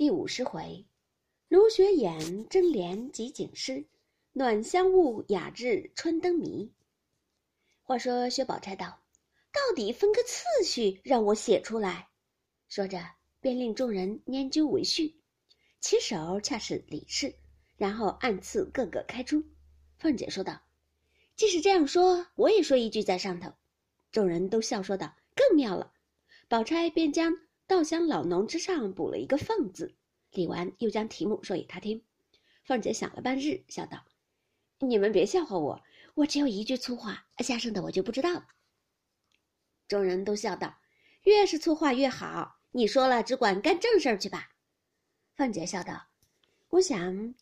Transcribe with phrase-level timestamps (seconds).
[0.00, 0.86] 第五十回，
[1.48, 3.84] 芦雪眼争莲及景诗，
[4.32, 6.72] 暖香雾雅致春灯谜。
[7.82, 8.98] 话说薛宝钗道
[9.52, 12.08] ：“到底分个次序，让我写出来。”
[12.66, 12.98] 说着，
[13.42, 15.20] 便令众人研究为序，
[15.80, 17.34] 起手恰是李氏，
[17.76, 19.44] 然后按次个个开出。
[19.98, 20.62] 凤姐说道
[21.36, 23.52] ：“即使这样说，我也说一句在上头。”
[24.12, 25.92] 众人都笑说道：“更妙了。”
[26.48, 27.36] 宝钗便将。
[27.70, 29.94] 稻香老农之上补了一个“凤”字，
[30.32, 32.02] 李纨又将题目说给他听。
[32.64, 34.04] 凤姐想了半日，笑道
[34.80, 35.80] ：“你们别笑话我，
[36.14, 38.48] 我只有一句粗话，下剩的我就不知道了。”
[39.86, 40.80] 众人都笑道
[41.22, 44.48] ：“越是粗话越好，你说了只管干正事儿去吧。”
[45.36, 46.08] 凤姐笑道
[46.70, 47.36] ：“我想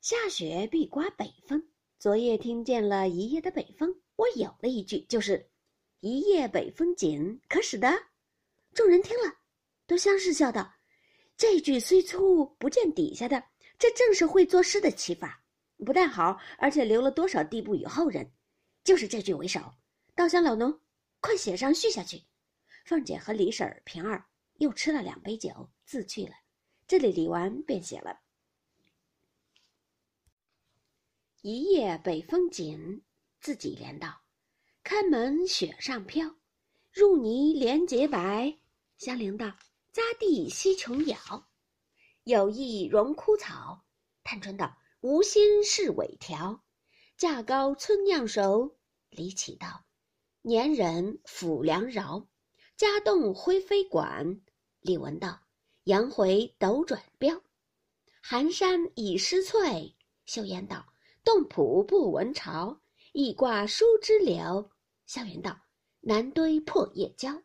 [0.00, 5.50] 下雪必刮北风，昨夜听见了一夜的北风，我有了一句，就是
[6.00, 8.06] ‘一夜北风紧’，可使得。”
[8.72, 9.43] 众人听了。
[9.86, 10.74] 都相视笑道
[11.36, 13.44] ：“这句虽粗，不见底下的，
[13.78, 15.44] 这正是会作诗的起法，
[15.84, 18.32] 不但好，而且留了多少地步与后人。
[18.82, 19.60] 就是这句为首。
[20.14, 20.80] 稻香老农，
[21.20, 22.22] 快写上续下去。”
[22.86, 24.24] 凤姐和李婶儿、平儿
[24.58, 26.32] 又吃了两杯酒，自去了。
[26.86, 28.20] 这里李纨便写了
[31.42, 33.02] ：“一夜北风紧，
[33.40, 34.22] 自己连道，
[34.82, 36.36] 开门雪上飘，
[36.92, 38.58] 入泥莲洁白。”
[38.96, 39.54] 香菱道。
[39.94, 41.16] 匝地溪琼瑶，
[42.24, 43.84] 有意容枯草。
[44.24, 46.64] 探春道：“无心是尾条。”
[47.16, 48.76] 架高村酿熟。
[49.10, 49.84] 李启道
[50.42, 52.26] ：“年人抚良饶。”
[52.76, 54.40] 家栋灰飞管。
[54.80, 55.38] 李文道
[55.84, 57.40] ：“杨回斗转标。”
[58.20, 59.94] 寒山已失翠。
[60.26, 60.84] 秀烟道
[61.22, 62.80] ：“洞浦不闻潮。”
[63.14, 64.72] 一挂疏枝柳。
[65.06, 65.56] 萧云道
[66.02, 67.44] ：“南堆破叶蕉。”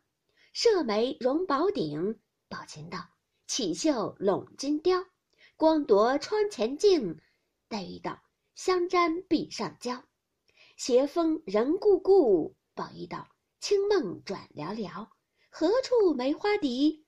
[0.52, 2.20] 射眉容宝顶。
[2.50, 2.98] 宝琴道
[3.46, 5.06] ：“绮绣拢金雕，
[5.56, 7.16] 光夺窗前镜。”
[7.70, 8.20] 黛玉道
[8.56, 10.02] ：“香毡壁上娇，
[10.76, 13.28] 斜风仍故故。”宝玉道
[13.60, 15.08] ：“清梦转寥寥，
[15.48, 17.06] 何处梅花笛？”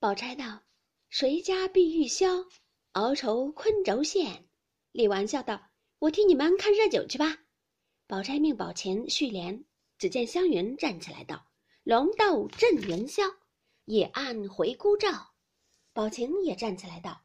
[0.00, 0.60] 宝钗道
[1.08, 2.44] ：“谁家碧玉箫，
[2.92, 4.48] 熬愁昆轴线？”
[4.90, 5.62] 李纨笑道
[6.00, 7.38] ：“我替你们看热酒去吧。”
[8.08, 9.64] 宝钗命宝琴续帘，
[9.98, 11.46] 只见湘云站起来道
[11.84, 13.32] ：“龙斗震云霄。”
[13.86, 15.34] 野岸回孤照，
[15.92, 17.20] 宝琴也站起来道：“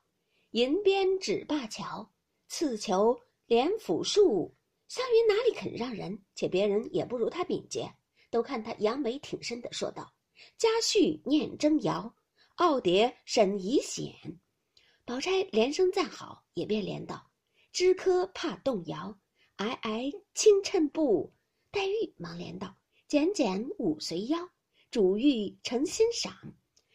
[0.51, 2.11] 银鞭指灞桥，
[2.47, 4.55] 刺球连斧树。”
[4.89, 6.19] 湘云哪里肯让人？
[6.33, 7.93] 且别人也不如他敏捷，
[8.31, 10.11] 都看他扬眉挺身的说道
[10.57, 12.15] ：“家婿念征谣，
[12.55, 14.15] 傲蝶审疑险。”
[15.05, 17.29] 宝钗连声赞好，也便连道
[17.71, 19.15] ：“枝柯怕动摇，
[19.57, 21.31] 皑皑轻衬布。”
[21.69, 22.75] 黛玉忙连道
[23.07, 24.49] ：“剪剪舞随腰。”
[24.89, 26.33] 主玉诚欣赏，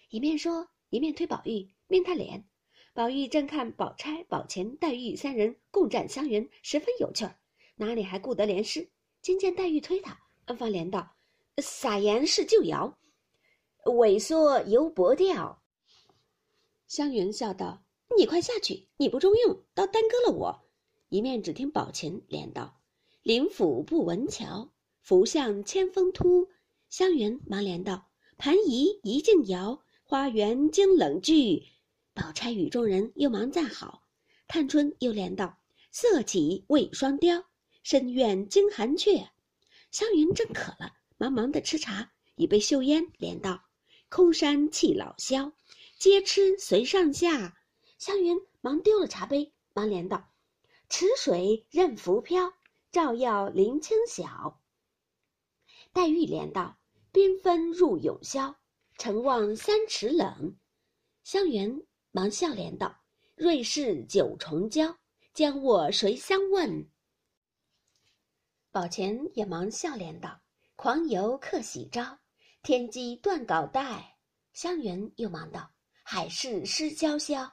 [0.09, 2.49] 一面说一面推宝玉，命他脸。
[2.95, 7.39] 宝玉正看宝钗、宝琴、黛玉三人共战湘云，十分有趣儿，
[7.77, 8.91] 哪里还顾得连诗？
[9.21, 10.19] 今见黛玉推他，
[10.57, 11.17] 方连道
[11.63, 12.99] ：“撒盐是旧谣，
[13.85, 15.63] 萎缩犹薄调。”
[16.89, 17.85] 湘云笑道
[18.17, 20.65] ：“你快下去，你不中用，倒耽搁了我。”
[21.11, 22.81] 一面只听宝琴连道
[23.23, 24.71] ：“林府不闻桥，
[25.03, 26.49] 福向千峰突。”
[26.93, 31.63] 湘云忙连道：“盘疑一径摇，花园惊冷句。”
[32.13, 34.03] 宝钗与众人又忙赞好。
[34.47, 35.57] 探春又连道
[35.91, 37.47] ：“色起未双雕，
[37.83, 39.31] 深院惊寒雀。”
[39.91, 43.65] 湘云正渴了，忙忙的吃茶，已被秀烟连道
[44.11, 45.51] ：“空山气老萧，
[45.97, 47.57] 皆吃随上下。”
[47.97, 50.29] 湘云忙丢了茶杯，忙连道
[50.91, 52.53] ：“池水任浮漂，
[52.91, 54.61] 照耀林清晓。”
[55.95, 56.77] 黛玉连道。
[57.13, 58.57] 缤纷入永宵，
[58.97, 60.57] 城望三尺冷。
[61.25, 63.01] 湘云忙笑脸道
[63.37, 64.97] ：“瑞士九重娇，
[65.35, 66.89] 将我谁相问？”
[68.73, 70.41] 宝琴也忙笑脸道
[70.75, 72.19] ：“狂游客喜招，
[72.63, 74.17] 天机断稿带。”
[74.55, 75.71] 湘云又忙道
[76.03, 77.51] ：“海市失娇绡。”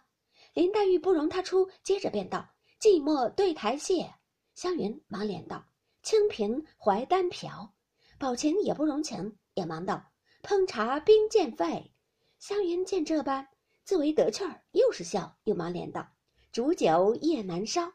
[0.55, 2.47] 林黛玉不容他出，接着便道
[2.79, 4.09] ：“寂寞对台榭。”
[4.55, 5.65] 湘云忙脸道
[6.01, 7.73] ：“清贫怀丹瓢。”
[8.17, 9.37] 宝琴也不容情。
[9.59, 10.11] 也忙道
[10.41, 11.93] ：“烹茶冰渐沸。”
[12.39, 13.49] 湘云见这般，
[13.83, 16.07] 自为得趣儿，又是笑，又忙连道
[16.53, 17.91] ：“煮酒夜难烧。”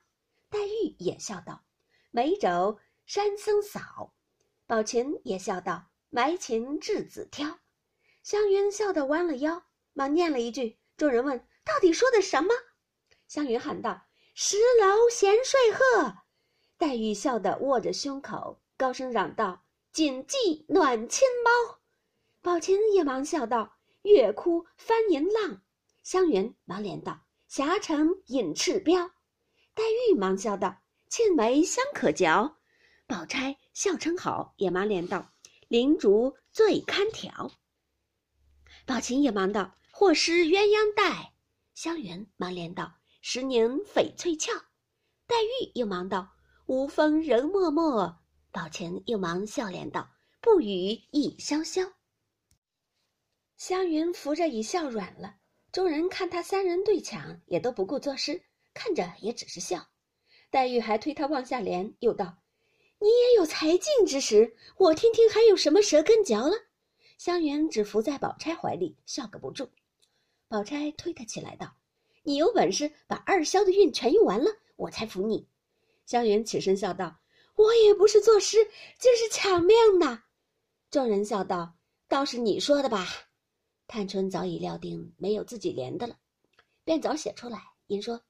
[0.50, 1.64] 黛玉也笑道
[2.12, 4.14] ：“美酒山僧扫。”
[4.68, 7.60] 宝琴也笑道：“埋琴稚子挑。”
[8.22, 9.64] 湘云笑得弯了腰，
[9.94, 10.78] 忙念了一句。
[10.98, 12.50] 众人问：“到底说的什么？”
[13.26, 14.02] 湘云喊道
[14.36, 16.14] ：“十楼闲睡鹤。”
[16.76, 19.63] 黛玉笑得握着胸口，高声嚷道。
[19.94, 21.78] 谨记暖亲猫，
[22.42, 25.62] 宝琴也忙笑道：“月哭翻银浪。”
[26.02, 29.12] 湘云忙连道：“霞城引赤标。”
[29.72, 32.56] 黛玉忙笑道：“沁梅香可嚼。”
[33.06, 35.30] 宝钗笑称好，也忙连道
[35.70, 37.52] ：“灵竹最堪调。”
[38.84, 41.34] 宝琴也忙道：“或失鸳鸯带。”
[41.72, 44.50] 湘云忙连道：“十年翡翠俏。”
[45.28, 46.32] 黛玉又忙道
[46.66, 48.18] ：“无风人脉脉。”
[48.54, 50.08] 宝琴又忙笑脸道
[50.40, 51.90] ：“不语亦潇潇。”
[53.58, 55.34] 湘云扶着已笑软了，
[55.72, 58.40] 众人看他三人对抢，也都不顾作诗，
[58.72, 59.84] 看着也只是笑。
[60.50, 62.44] 黛玉还推他往下连，又道
[63.00, 66.54] ：“你也有才尽之时，我听听还有什么舌根嚼了。”
[67.18, 69.68] 湘云只伏在宝钗怀里，笑个不住。
[70.46, 71.74] 宝钗推他起来道
[72.22, 75.48] ：“你有本事把二萧的韵全用完了，我才服你。”
[76.06, 77.16] 湘云起身笑道
[77.54, 78.64] ：“我也不是作诗，
[78.98, 80.22] 就是抢命呢。”
[80.90, 81.74] 众人笑道
[82.08, 83.06] ：“倒是你说的吧。”
[83.86, 86.16] 探春早已料定没有自己连的了，
[86.84, 87.62] 便早写出来。
[87.86, 88.20] 因说：“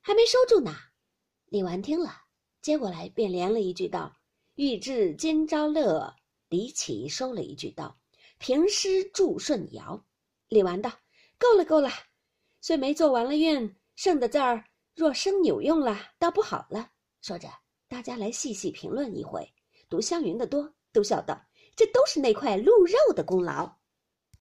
[0.00, 0.74] 还没收住呢。”
[1.46, 2.12] 李纨听了，
[2.60, 4.16] 接过来便连了一句道
[4.56, 6.12] ：“欲知今朝乐。”
[6.48, 7.96] 李启收了一句道
[8.38, 10.04] ：“平诗祝顺尧。”
[10.48, 10.90] 李纨道
[11.38, 11.88] ：“够了，够了。
[12.60, 14.64] 虽没做完了韵，剩的字儿
[14.94, 16.90] 若生扭用了，倒不好了。”
[17.22, 17.48] 说着，
[17.90, 19.52] 大家来细细评论一回。
[19.88, 23.68] 读湘云的多，都晓得：“这都是那块鹿肉的功劳。”